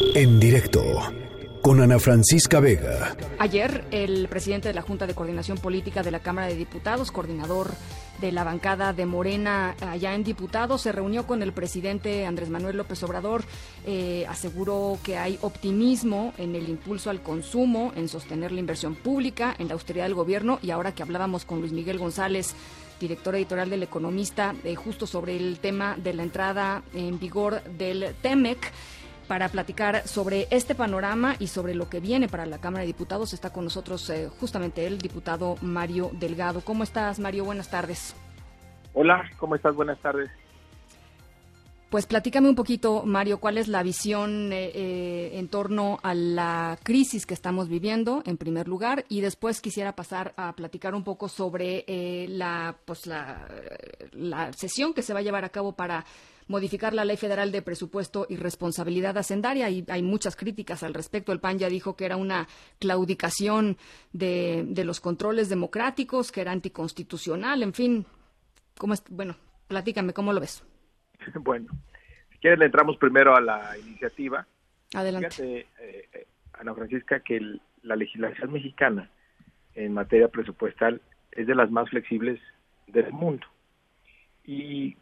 [0.00, 0.82] En directo
[1.60, 3.16] con Ana Francisca Vega.
[3.38, 7.72] Ayer, el presidente de la Junta de Coordinación Política de la Cámara de Diputados, coordinador
[8.20, 12.76] de la bancada de Morena allá en Diputados, se reunió con el presidente Andrés Manuel
[12.76, 13.42] López Obrador.
[13.86, 19.56] Eh, aseguró que hay optimismo en el impulso al consumo, en sostener la inversión pública,
[19.58, 20.60] en la austeridad del gobierno.
[20.62, 22.54] Y ahora que hablábamos con Luis Miguel González,
[23.00, 28.14] director editorial del Economista, eh, justo sobre el tema de la entrada en vigor del
[28.22, 28.72] TEMEC
[29.28, 33.34] para platicar sobre este panorama y sobre lo que viene para la Cámara de Diputados.
[33.34, 36.62] Está con nosotros eh, justamente el diputado Mario Delgado.
[36.62, 37.44] ¿Cómo estás, Mario?
[37.44, 38.16] Buenas tardes.
[38.94, 39.74] Hola, ¿cómo estás?
[39.74, 40.30] Buenas tardes.
[41.90, 46.78] Pues platícame un poquito, Mario, cuál es la visión eh, eh, en torno a la
[46.82, 51.28] crisis que estamos viviendo, en primer lugar, y después quisiera pasar a platicar un poco
[51.28, 51.84] sobre
[52.28, 53.48] la, pues la,
[54.12, 56.04] la sesión que se va a llevar a cabo para
[56.48, 61.32] modificar la Ley Federal de Presupuesto y Responsabilidad Hacendaria y hay muchas críticas al respecto.
[61.32, 62.48] El PAN ya dijo que era una
[62.78, 63.76] claudicación
[64.12, 68.06] de, de los controles democráticos, que era anticonstitucional, en fin.
[68.78, 69.04] ¿cómo es?
[69.10, 70.64] Bueno, platícame, ¿cómo lo ves?
[71.40, 71.66] Bueno,
[72.30, 74.46] si quieres le entramos primero a la iniciativa.
[74.94, 75.28] Adelante.
[75.30, 79.10] Fíjate, eh, Ana Francisca, que la legislación mexicana
[79.74, 81.02] en materia presupuestal
[81.32, 82.40] es de las más flexibles
[82.86, 83.46] del mundo.
[84.44, 84.96] Y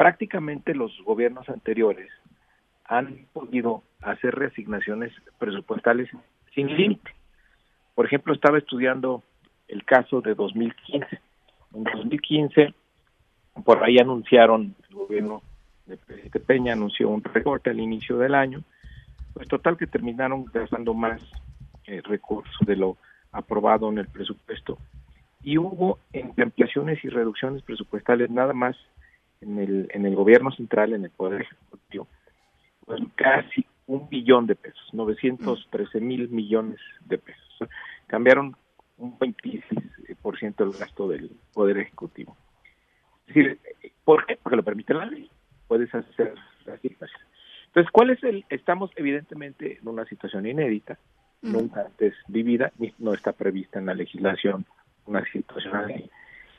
[0.00, 2.08] prácticamente los gobiernos anteriores
[2.86, 6.08] han podido hacer reasignaciones presupuestales
[6.54, 7.10] sin límite.
[7.94, 9.22] Por ejemplo, estaba estudiando
[9.68, 11.20] el caso de 2015.
[11.74, 12.72] En 2015,
[13.62, 15.42] por ahí anunciaron, el gobierno
[15.84, 18.62] de presidente Peña anunció un recorte al inicio del año,
[19.34, 21.20] pues total que terminaron gastando más
[21.86, 22.96] eh, recursos de lo
[23.32, 24.78] aprobado en el presupuesto.
[25.42, 25.98] Y hubo
[26.42, 28.78] ampliaciones y reducciones presupuestales nada más
[29.40, 32.08] en el, en el gobierno central, en el Poder Ejecutivo,
[32.84, 37.68] pues casi un billón de pesos, 913 mil millones de pesos.
[38.06, 38.56] Cambiaron
[38.98, 42.36] un 26% del gasto del Poder Ejecutivo.
[43.26, 43.58] Es decir,
[44.04, 44.38] ¿por qué?
[44.42, 45.30] Porque lo permite la ley.
[45.66, 46.34] Puedes hacer
[46.72, 46.96] así.
[47.66, 48.44] Entonces, ¿cuál es el?
[48.50, 50.98] Estamos evidentemente en una situación inédita,
[51.40, 54.66] nunca antes vivida, no está prevista en la legislación
[55.06, 56.10] una situación así.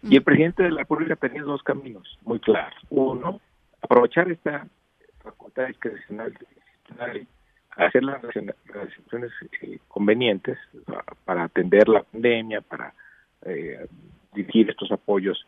[0.04, 2.74] Y el presidente de la República tenía dos caminos muy claros.
[2.90, 3.40] Uno,
[3.82, 4.68] aprovechar esta
[5.24, 6.34] facultad discrecional
[7.78, 10.58] hacer las restricciones eh, convenientes
[11.26, 12.94] para atender la pandemia, para
[13.44, 13.88] eh,
[14.34, 15.46] dirigir estos apoyos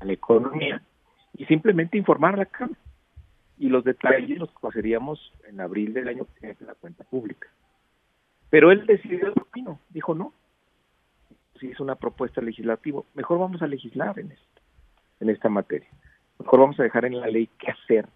[0.00, 0.82] a la economía
[1.36, 2.78] y simplemente informar a la Cámara.
[3.58, 7.48] Y los detalles los pasaríamos en abril del año que viene la cuenta pública.
[8.50, 10.32] Pero él decidió el camino, dijo no,
[11.62, 14.60] si es una propuesta legislativa, mejor vamos a legislar en esto,
[15.20, 15.88] en esta materia.
[16.40, 18.08] Mejor vamos a dejar en la ley qué hacer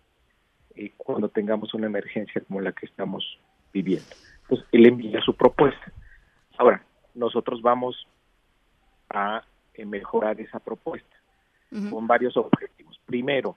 [0.75, 3.39] eh, cuando tengamos una emergencia como la que estamos
[3.73, 4.09] viviendo.
[4.49, 5.93] Pues él envía su propuesta.
[6.59, 6.85] Ahora,
[7.15, 8.09] nosotros vamos
[9.11, 11.15] a eh, mejorar esa propuesta
[11.91, 12.99] con varios objetivos.
[13.07, 13.57] Primero,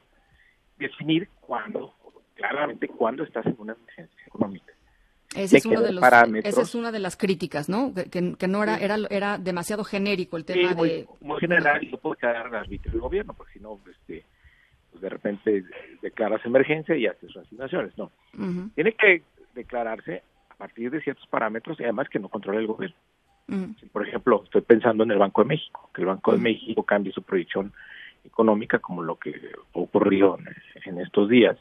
[0.77, 1.93] definir cuándo,
[2.35, 4.73] claramente cuándo estás en una emergencia económica.
[5.35, 6.03] Ese es uno de los,
[6.43, 7.93] esa es una de las críticas, ¿no?
[7.93, 11.07] Que, que no era, era era demasiado genérico el tema muy, de...
[11.21, 14.25] Muy general y no puede quedar arbitrio del gobierno, porque si no, este,
[14.89, 15.63] pues de repente
[16.01, 17.95] declaras emergencia y haces asignaciones.
[17.95, 18.11] No.
[18.73, 19.21] Tiene que
[19.53, 22.97] declararse a partir de ciertos parámetros y además que no controle el gobierno.
[23.91, 27.13] por ejemplo, estoy pensando en el Banco de México, que el Banco de México cambie
[27.13, 27.71] su proyección
[28.25, 29.33] económica como lo que
[29.73, 30.39] ocurrió
[30.85, 31.55] en estos días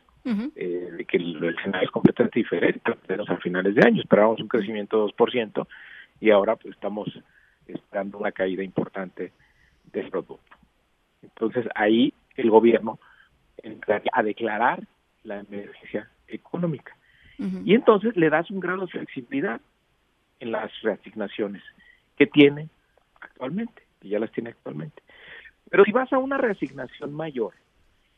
[0.56, 2.80] eh, de que el, escenario es completamente diferente
[3.28, 4.00] a finales de año.
[4.00, 5.66] Esperábamos un crecimiento de 2%
[6.20, 7.08] y ahora pues estamos
[7.66, 9.32] esperando una caída importante
[9.92, 10.56] del producto.
[11.22, 12.98] Entonces ahí el gobierno
[13.62, 14.82] entraría a declarar
[15.24, 16.94] la emergencia económica.
[17.64, 19.60] Y entonces le das un grado de flexibilidad
[20.40, 21.62] en las reasignaciones
[22.16, 22.68] que tiene
[23.20, 25.00] actualmente, que ya las tiene actualmente.
[25.70, 27.54] Pero si vas a una reasignación mayor,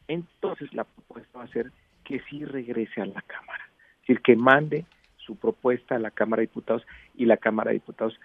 [0.09, 1.71] entonces la propuesta va a ser
[2.05, 6.41] que sí regrese a la Cámara, es decir, que mande su propuesta a la Cámara
[6.41, 8.19] de Diputados y la Cámara de Diputados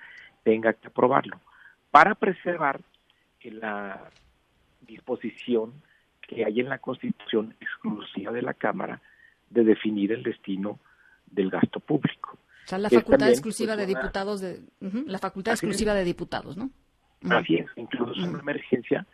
[0.43, 1.39] tenga que aprobarlo,
[1.91, 2.81] para preservar
[3.43, 4.09] la
[4.81, 5.73] disposición
[6.21, 9.01] que hay en la Constitución exclusiva de la Cámara
[9.49, 10.79] de definir el destino
[11.27, 12.37] del gasto público.
[12.65, 16.71] O sea, la facultad exclusiva pues, de diputados, de, la facultad exclusiva de diputados, ¿no?
[17.29, 19.05] Así es, incluso en una emergencia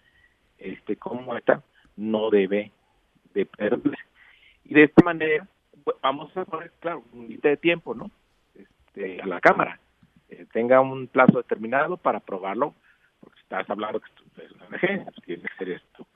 [0.58, 1.62] este, como esta
[1.98, 2.72] no debe
[3.34, 4.11] de perderse.
[4.72, 5.46] Y de esta manera
[6.02, 8.10] vamos a poner, claro, un límite de tiempo, ¿no?
[8.56, 9.78] Este, a la Cámara.
[10.30, 12.74] Eh, tenga un plazo determinado para aprobarlo,
[13.20, 16.08] porque estás hablando que esto es una emergencia, pues, tiene que ser esto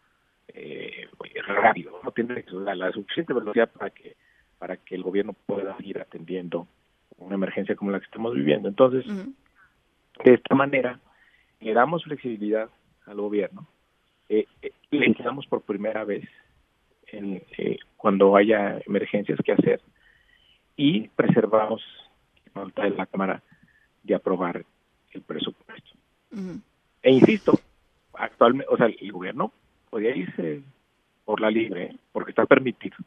[0.48, 1.06] eh,
[1.46, 4.16] rápido, no tiene que la, la suficiente velocidad para que
[4.58, 6.66] para que el gobierno pueda ir atendiendo
[7.18, 8.70] una emergencia como la que estamos viviendo.
[8.70, 9.06] Entonces,
[10.24, 11.02] de esta manera,
[11.60, 12.70] le damos flexibilidad
[13.06, 13.68] al gobierno,
[14.30, 16.24] eh, eh le damos por primera vez
[17.12, 19.82] en, eh, cuando haya emergencias que hacer
[20.76, 21.82] y preservamos
[22.54, 23.42] la voluntad de la Cámara
[24.04, 24.64] de aprobar
[25.12, 25.92] el presupuesto.
[27.02, 27.60] E insisto,
[28.14, 29.52] actualmente, o sea, el gobierno
[29.90, 30.62] podía irse
[31.24, 32.98] por la libre, porque está permitido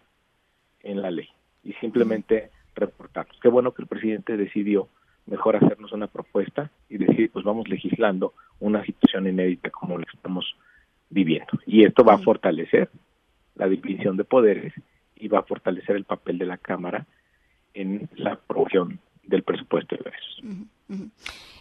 [0.82, 1.28] en la ley,
[1.62, 3.38] y simplemente reportarnos.
[3.40, 4.88] Qué bueno que el presidente decidió
[5.26, 10.56] mejor hacernos una propuesta y decir, pues vamos legislando una situación inédita como la estamos
[11.10, 11.58] viviendo.
[11.66, 12.90] Y esto va a fortalecer
[13.58, 14.72] la división de poderes
[15.16, 17.06] y va a fortalecer el papel de la Cámara
[17.74, 20.02] en la aprobación del presupuesto de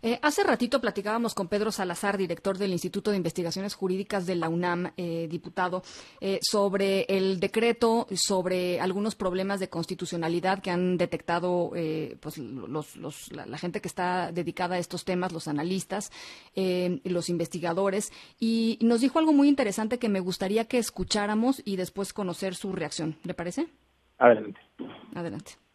[0.01, 4.47] Eh, hace ratito platicábamos con Pedro Salazar, director del Instituto de Investigaciones Jurídicas de la
[4.47, 5.83] UNAM, eh, diputado,
[6.21, 11.71] eh, sobre el decreto, sobre algunos problemas de constitucionalidad que han detectado
[12.19, 16.11] pues, la, gente que está dedicada a estos temas, los analistas,
[16.55, 22.13] los investigadores, y nos dijo algo muy interesante que me gustaría que escucháramos y después
[22.13, 23.17] conocer su reacción.
[23.23, 23.67] ¿Le parece?
[24.17, 24.61] Adelante.
[25.13, 25.66] Adelante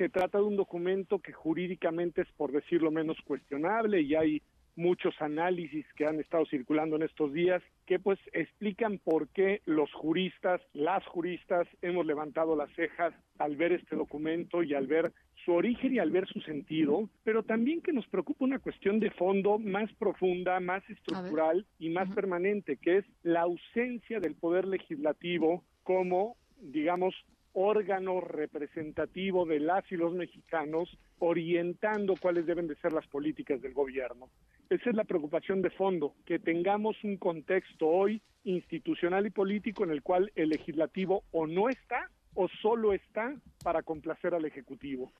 [0.00, 4.40] se trata de un documento que jurídicamente es, por decirlo menos, cuestionable y hay
[4.74, 9.92] muchos análisis que han estado circulando en estos días que pues explican por qué los
[9.92, 15.12] juristas, las juristas hemos levantado las cejas al ver este documento y al ver
[15.44, 19.10] su origen y al ver su sentido, pero también que nos preocupa una cuestión de
[19.10, 25.62] fondo más profunda, más estructural y más permanente, que es la ausencia del poder legislativo
[25.82, 27.14] como digamos,
[27.52, 30.88] órgano representativo de las y los mexicanos
[31.18, 34.28] orientando cuáles deben de ser las políticas del gobierno.
[34.68, 39.90] Esa es la preocupación de fondo, que tengamos un contexto hoy institucional y político en
[39.90, 45.10] el cual el legislativo o no está o solo está para complacer al ejecutivo.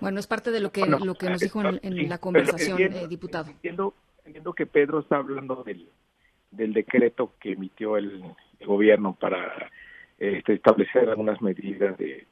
[0.00, 3.50] Bueno, es parte de lo que lo que nos dijo en, la conversación, eh, diputado.
[3.50, 3.94] Entiendo,
[4.24, 5.88] entiendo que Pedro está hablando del,
[6.50, 8.22] del decreto que emitió el,
[8.66, 9.70] gobierno para
[10.18, 12.26] este, establecer algunas medidas de,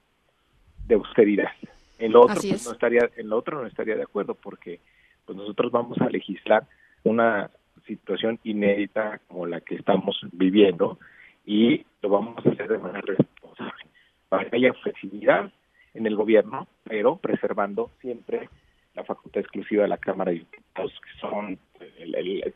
[0.95, 1.53] austeridad.
[1.99, 4.81] En lo otro pues, no estaría, en lo otro no estaría de acuerdo porque
[5.25, 6.67] pues nosotros vamos a legislar
[7.05, 7.51] una
[7.87, 10.99] situación inédita como la que estamos viviendo
[11.45, 13.85] y lo vamos a hacer de manera responsable
[14.29, 15.51] para que haya flexibilidad
[15.95, 18.49] en el gobierno, pero preservando siempre
[18.95, 21.59] la facultad exclusiva de la Cámara de Diputados, que son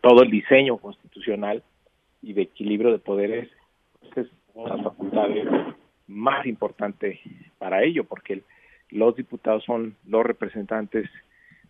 [0.00, 1.62] todo el diseño constitucional
[2.22, 3.48] y de equilibrio de poderes
[4.16, 5.48] es una de las facultades
[6.06, 7.20] más importante
[7.58, 8.42] para ello, porque
[8.90, 11.08] los diputados son los representantes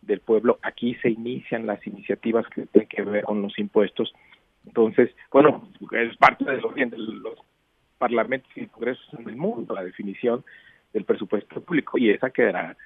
[0.03, 0.59] del pueblo.
[0.63, 4.13] Aquí se inician las iniciativas que tienen que ver con los impuestos.
[4.67, 7.39] Entonces, bueno, es parte de los, de los
[7.99, 10.45] parlamentos y congresos en el mundo, la definición
[10.93, 12.77] del presupuesto público, y esa quedará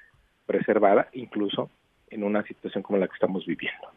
[0.45, 1.69] preservada incluso
[2.09, 3.87] en una situación como la que estamos viviendo.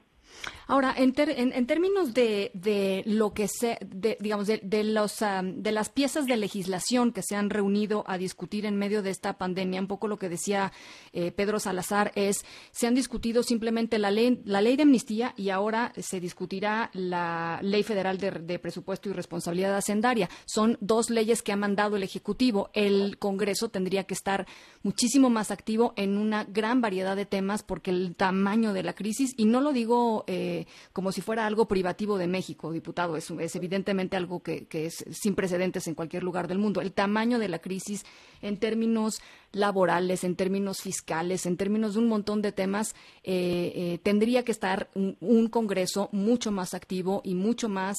[0.67, 5.73] Ahora, en, en, términos de, de, lo que se, de, digamos, de, de los, de
[5.73, 9.81] las piezas de legislación que se han reunido a discutir en medio de esta pandemia,
[9.81, 10.73] un poco lo que decía
[11.13, 15.51] eh, Pedro Salazar es, se han discutido simplemente la ley, la ley de amnistía y
[15.51, 20.29] ahora se discutirá la ley federal de, presupuesto y responsabilidad hacendaria.
[20.47, 22.71] Son dos leyes que ha mandado el Ejecutivo.
[22.75, 24.47] El Congreso tendría que estar
[24.83, 29.33] muchísimo más activo en una gran variedad de temas porque el tamaño de la crisis,
[29.37, 33.17] y no lo digo eh, como si fuera algo privativo de México, diputado.
[33.17, 36.81] Es, es evidentemente algo que, es sin precedentes en cualquier lugar del mundo.
[36.81, 38.05] El tamaño de la crisis
[38.43, 39.21] en términos
[39.53, 42.95] laborales, en términos fiscales, en términos de un montón de temas,
[43.25, 47.97] eh, eh, tendría que estar un, Congreso mucho más activo y mucho más,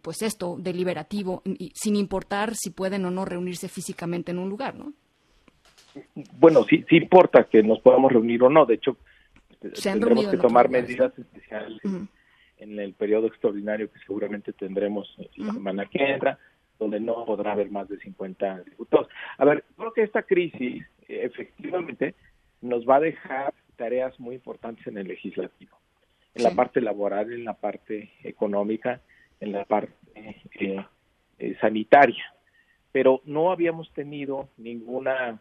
[0.00, 1.42] pues esto, deliberativo,
[1.74, 4.92] sin importar si pueden o no reunirse físicamente en un lugar, ¿no?
[6.38, 8.66] Bueno, sí, sí importa que nos podamos reunir o no.
[8.66, 8.96] De hecho,
[9.82, 11.80] tendremos que tomar medidas especiales
[12.58, 16.38] en el periodo extraordinario que seguramente tendremos la semana que entra,
[16.78, 19.08] donde no podrá haber más de 50 diputados.
[19.38, 22.14] A ver, creo que esta crisis efectivamente
[22.60, 25.78] nos va a dejar tareas muy importantes en el legislativo,
[26.34, 29.00] en la parte laboral, en la parte económica,
[29.40, 30.84] en la parte eh,
[31.38, 32.24] eh, sanitaria,
[32.92, 35.40] pero no habíamos tenido ninguna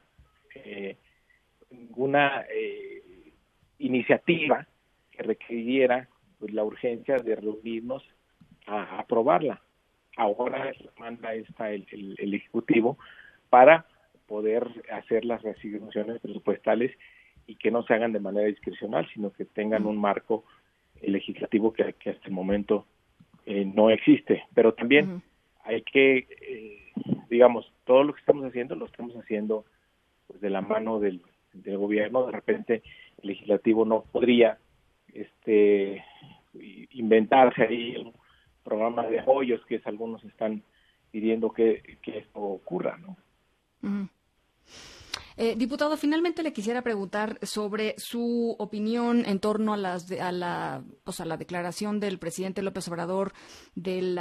[0.53, 0.97] eh,
[1.69, 3.03] ninguna eh,
[3.79, 4.67] iniciativa
[5.11, 6.07] que requiriera
[6.39, 8.03] pues, la urgencia de reunirnos
[8.67, 9.61] a, aprobarla.
[10.17, 12.97] Ahora manda esta el, el, Ejecutivo
[13.49, 13.85] para
[14.27, 16.91] poder hacer las reasignaciones presupuestales
[17.47, 20.45] y que no se hagan de manera discrecional, sino que tengan un marco
[21.01, 22.85] legislativo que, hasta el momento
[23.45, 24.43] eh, no existe.
[24.55, 25.21] Pero también
[25.63, 26.85] hay que eh,
[27.29, 29.65] digamos, todo lo que estamos haciendo lo estamos haciendo
[30.27, 31.21] pues, de la mano del,
[31.55, 32.25] del gobierno.
[32.25, 32.83] De repente
[33.21, 34.57] el legislativo no podría
[35.13, 36.03] este
[36.91, 38.13] inventarse ahí un
[38.63, 40.63] programa de apoyos que algunos están
[41.11, 43.17] pidiendo que, que esto ocurra, ¿no?
[45.37, 50.81] Eh, diputado, finalmente le quisiera preguntar sobre su opinión en torno a, las a, la,
[51.03, 53.33] pues a la declaración del presidente López Obrador
[53.75, 54.17] del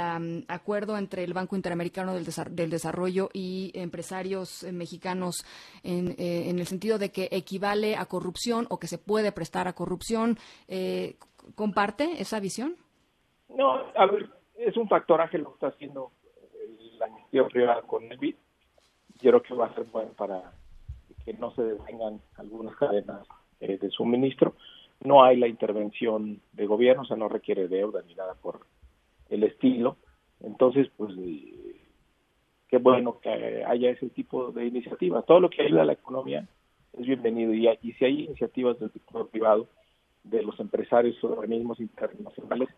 [0.49, 5.45] acuerdo entre el Banco Interamericano del, Desarrollo y empresarios eh, mexicanos
[5.83, 9.69] en, eh, en, el sentido de que equivale a corrupción o que se puede prestar
[9.69, 10.37] a corrupción.
[11.53, 12.75] ¿Comparte esa visión?
[13.49, 16.11] No, a ver, es un factoraje lo que está haciendo
[16.97, 18.35] la iniciativa privada con el BID.
[19.21, 20.51] Yo que va a ser bueno para
[21.25, 23.27] que no se detengan algunas cadenas
[23.59, 24.55] eh, de suministro.
[25.03, 28.61] No hay la intervención de gobierno, o sea, no requiere deuda ni nada por
[29.29, 29.97] el estilo.
[30.41, 31.13] Entonces, pues,
[32.67, 35.25] qué bueno que haya ese tipo de iniciativas.
[35.25, 36.47] Todo lo que ayuda a la economía
[36.93, 39.67] es bienvenido y, y si hay iniciativas del sector privado,
[40.23, 42.69] de los empresarios o organismos internacionales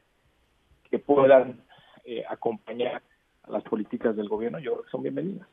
[0.89, 1.61] que puedan
[2.03, 3.01] eh, acompañar
[3.43, 5.47] a las políticas del gobierno, yo creo que son bienvenidas.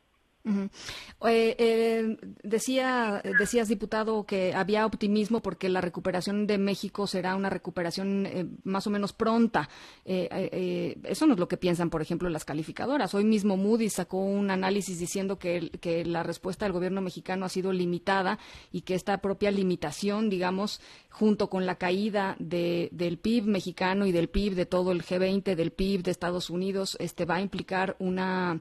[0.46, 7.48] Eh, eh, decía, decías, diputado, que había optimismo porque la recuperación de México será una
[7.48, 9.70] recuperación eh, más o menos pronta.
[10.04, 13.14] eso no es lo que piensan, por ejemplo, las calificadoras.
[13.14, 17.48] Hoy mismo Moody's sacó un análisis diciendo que, que la respuesta del gobierno mexicano ha
[17.48, 18.38] sido limitada
[18.70, 24.12] y que esta propia limitación, digamos, junto con la caída de, del PIB mexicano y
[24.12, 27.96] del PIB de todo el G20, del PIB de Estados Unidos, este va a implicar
[27.98, 28.60] una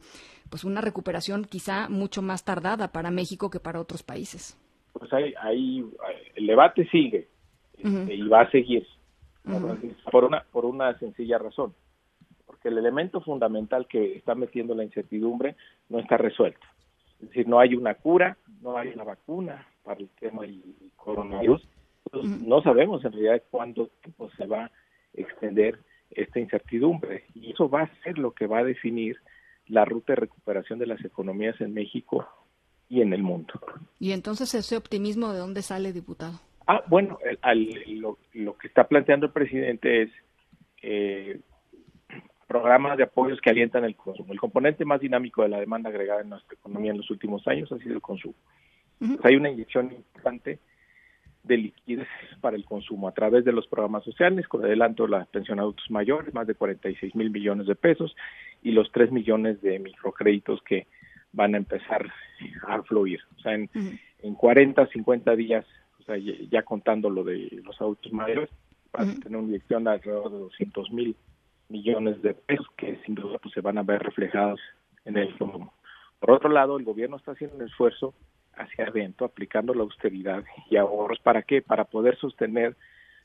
[0.53, 4.55] pues una recuperación quizá mucho más tardada para México que para otros países.
[4.93, 5.83] Pues ahí, ahí
[6.35, 7.27] el debate sigue
[7.75, 8.85] este, y va a seguir
[10.11, 11.73] por una por una sencilla razón,
[12.45, 15.55] porque el elemento fundamental que está metiendo la incertidumbre
[15.89, 16.67] no está resuelto.
[17.19, 20.61] Es decir, no hay una cura, no hay una vacuna para el tema del
[20.97, 21.67] coronavirus.
[22.13, 24.71] No sabemos en realidad cuándo tiempo se va a
[25.15, 25.79] extender
[26.11, 29.17] esta incertidumbre y eso va a ser lo que va a definir
[29.73, 32.27] la ruta de recuperación de las economías en México
[32.89, 33.53] y en el mundo.
[33.99, 36.39] ¿Y entonces ese optimismo de dónde sale, diputado?
[36.67, 37.17] Ah, bueno,
[38.33, 40.11] lo, que está planteando el presidente es
[40.83, 41.39] eh,
[42.47, 44.31] programas de apoyos que alientan el consumo.
[44.31, 47.71] El componente más dinámico de la demanda agregada en nuestra economía en los últimos años
[47.71, 48.35] ha sido el consumo.
[49.23, 50.59] hay una inyección importante
[51.43, 52.07] de liquidez
[52.41, 55.89] para el consumo a través de los programas sociales, con adelanto la pensión a adultos
[55.91, 58.15] mayores, más de 46 mil millones de pesos,
[58.61, 60.87] y los 3 millones de microcréditos que
[61.33, 62.11] van a empezar
[62.67, 63.19] a fluir.
[63.37, 63.69] O sea, en,
[64.19, 65.65] en 40, 50 días,
[65.99, 68.49] o sea, ya, contando lo de los adultos mayores,
[68.93, 71.15] van a tener una inyección de alrededor de 200 mil
[71.69, 74.59] millones de pesos que sin duda pues, se van a ver reflejados
[75.05, 75.73] en el consumo.
[76.19, 78.13] Por otro lado, el gobierno está haciendo un esfuerzo
[78.55, 81.19] hacia adentro, aplicando la austeridad y ahorros.
[81.19, 81.61] ¿Para qué?
[81.61, 82.75] Para poder sostener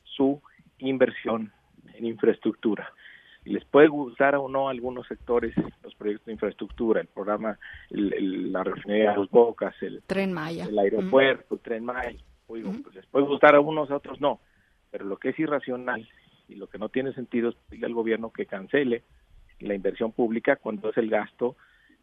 [0.05, 0.41] su
[0.79, 1.53] inversión
[1.95, 2.93] en infraestructura.
[3.45, 7.59] Les puede gustar o no a algunos sectores los proyectos de infraestructura, el programa,
[7.91, 12.19] la refinería de Los Bocas, el Tren Maya, el aeropuerto, el Tren Maya.
[12.47, 14.41] Oigo, pues les puede gustar a unos, a otros no.
[14.91, 16.09] Pero lo que es irracional
[16.49, 19.03] y lo que no tiene sentido es pedirle al gobierno que cancele
[19.61, 21.57] la inversión pública cuando es el gasto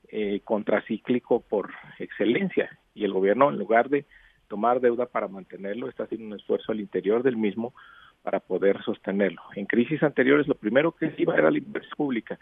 [0.09, 4.05] eh, contracíclico por excelencia y el gobierno en lugar de
[4.47, 7.73] tomar deuda para mantenerlo está haciendo un esfuerzo al interior del mismo
[8.21, 9.41] para poder sostenerlo.
[9.55, 12.39] En crisis anteriores lo primero que se iba era la inversión pública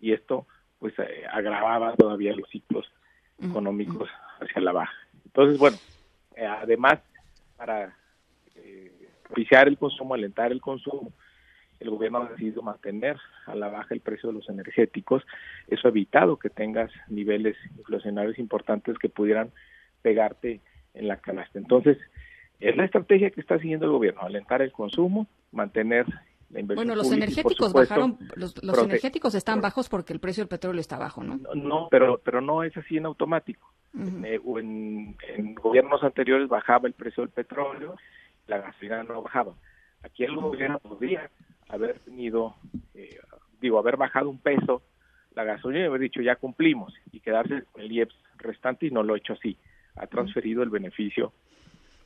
[0.00, 0.46] y esto
[0.78, 2.86] pues eh, agravaba todavía los ciclos
[3.42, 4.08] económicos
[4.40, 4.92] hacia la baja.
[5.24, 5.76] Entonces, bueno,
[6.36, 7.00] eh, además
[7.56, 7.96] para
[8.56, 8.92] eh,
[9.22, 11.12] propiciar el consumo, alentar el consumo,
[11.80, 13.16] el gobierno ha decidido mantener
[13.46, 15.22] a la baja el precio de los energéticos.
[15.68, 19.50] Eso ha evitado que tengas niveles inflacionarios importantes que pudieran
[20.02, 20.60] pegarte
[20.94, 21.58] en la canasta.
[21.58, 21.98] Entonces,
[22.60, 26.06] es la estrategia que está siguiendo el gobierno, alentar el consumo, mantener
[26.50, 26.86] la inversión.
[26.86, 31.22] Bueno, los energéticos bajaron, los, energéticos están bajos porque el precio del petróleo está bajo,
[31.22, 31.40] ¿no?
[31.54, 33.70] No, pero, pero no es así en automático.
[34.24, 37.96] Eh, en, en, gobiernos anteriores bajaba el precio del petróleo,
[38.46, 39.54] la gasolina no bajaba.
[40.02, 41.30] Aquí el gobierno podría
[41.68, 42.56] haber tenido,
[42.94, 43.18] eh,
[43.60, 44.82] digo, haber bajado un peso
[45.34, 49.02] la gasolina y haber dicho ya cumplimos y quedarse con el IEPS restante y no
[49.02, 49.56] lo ha hecho así.
[49.96, 51.32] Ha transferido el beneficio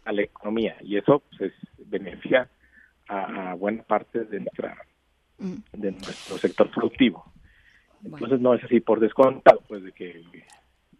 [0.04, 2.48] a la economía y eso pues, beneficia
[3.08, 4.76] a, buena parte de nuestra
[5.38, 7.32] de nuestro sector productivo.
[8.04, 10.22] Entonces no es así por descontado, pues de que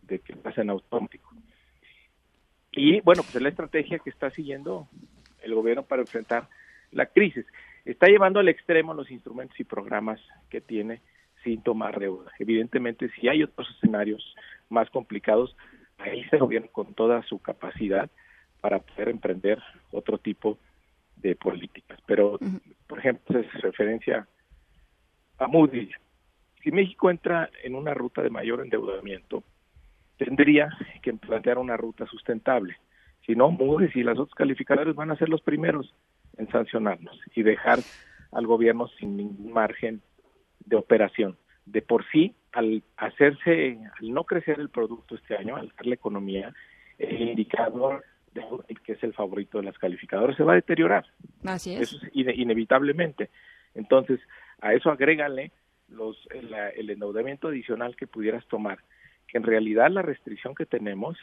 [0.03, 1.31] de que pasa en automático.
[2.73, 4.88] Y bueno, pues es la estrategia que está siguiendo
[5.43, 6.49] el gobierno para enfrentar
[6.93, 7.45] la crisis
[7.92, 11.00] está llevando al extremo los instrumentos y programas que tiene
[11.42, 12.30] sin tomar deuda.
[12.38, 14.35] Evidentemente, si hay otros escenarios
[14.68, 15.57] más complicados,
[15.99, 18.11] ahí se gobierna con toda su capacidad
[18.61, 20.59] para poder emprender otro tipo
[21.16, 21.99] de políticas.
[22.07, 22.38] Pero,
[22.87, 24.26] por ejemplo, es referencia
[25.38, 25.95] a Moody's.
[26.62, 29.45] Si México entra en una ruta de mayor endeudamiento,
[30.18, 30.68] tendría
[31.02, 32.76] que plantear una ruta sustentable.
[33.25, 35.95] Si no, Moody's y las otros calificadores van a ser los primeros
[36.38, 37.80] en sancionarnos y dejar
[38.33, 40.00] al gobierno sin ningún margen
[40.64, 41.37] de operación.
[41.66, 46.54] De por sí, al hacerse, al no crecer el producto este año, al la economía,
[46.99, 48.42] el indicador de,
[48.85, 51.07] que es el favorito de las calificadoras se va a deteriorar.
[51.45, 51.80] Así es.
[51.83, 53.30] Eso es inevitablemente.
[53.75, 54.21] Entonces,
[54.61, 55.52] a eso agrégale
[55.88, 58.78] los, el, el endeudamiento adicional que pudieras tomar,
[59.26, 61.16] que en realidad la restricción que tenemos,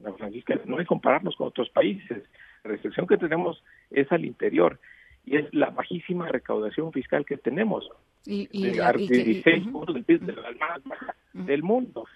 [0.00, 2.22] la Francisca, no es compararnos con otros países,
[2.64, 3.62] la restricción que tenemos
[3.94, 4.78] es al interior
[5.24, 7.88] y es la bajísima recaudación fiscal que tenemos.
[8.24, 12.06] Y, y, de, 16 puntos del PIB de la más baja del mundo.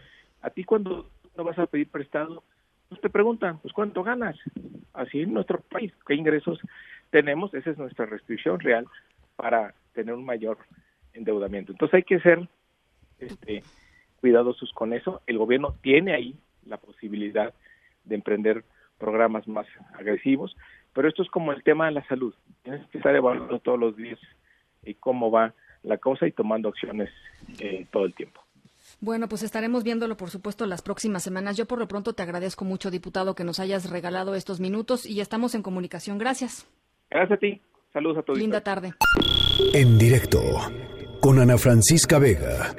[0.42, 2.42] A ti cuando no vas a pedir prestado,
[2.88, 4.36] pues te preguntan, pues ¿cuánto ganas?
[4.92, 6.60] Así en nuestro país, ¿qué ingresos
[7.10, 7.52] tenemos?
[7.54, 8.86] Esa es nuestra restricción real
[9.34, 10.58] para tener un mayor
[11.12, 11.72] endeudamiento.
[11.72, 12.48] Entonces hay que ser
[13.18, 13.62] este,
[14.20, 15.22] cuidadosos con eso.
[15.26, 17.52] El gobierno tiene ahí la posibilidad
[18.04, 18.64] de emprender
[18.98, 20.56] programas más agresivos,
[20.92, 22.34] pero esto es como el tema de la salud.
[22.62, 24.18] Tienes que estar evaluando todos los días
[24.84, 27.10] y cómo va la cosa y tomando acciones
[27.60, 28.40] eh, todo el tiempo.
[29.00, 31.56] Bueno, pues estaremos viéndolo, por supuesto, las próximas semanas.
[31.56, 35.20] Yo por lo pronto te agradezco mucho, diputado, que nos hayas regalado estos minutos y
[35.20, 36.18] estamos en comunicación.
[36.18, 36.66] Gracias.
[37.10, 37.60] Gracias a ti.
[37.92, 38.38] Saludos a todos.
[38.38, 38.94] Linda tarde.
[39.74, 40.40] En directo
[41.20, 42.74] con Ana Francisca Vega.